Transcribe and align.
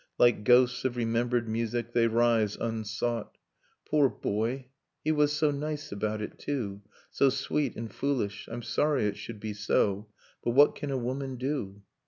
Like 0.17 0.43
ghosts 0.43 0.83
of 0.83 0.97
remembered 0.97 1.47
music, 1.47 1.93
they 1.93 2.07
rise 2.07 2.55
unsought. 2.55 3.37
(Poor 3.87 4.09
boy! 4.09 4.65
he 5.03 5.11
was 5.11 5.31
so 5.31 5.51
nice 5.51 5.91
about 5.91 6.23
it, 6.23 6.39
too— 6.39 6.81
So 7.11 7.29
sweet 7.29 7.75
and 7.75 7.93
foolish! 7.93 8.49
I'm 8.51 8.63
sorry 8.63 9.05
it 9.05 9.15
should 9.15 9.39
be 9.39 9.53
so. 9.53 10.07
But 10.43 10.55
what 10.55 10.73
can 10.73 10.89
a 10.89 10.97
woman 10.97 11.35
do?) 11.35 11.83